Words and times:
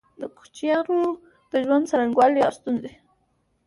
د 0.19 0.21
کوچيانو 0.37 0.99
د 1.51 1.53
ژوند 1.65 1.87
څرنګوالی 1.89 2.41
او 2.45 2.51
ستونزي 2.57 2.93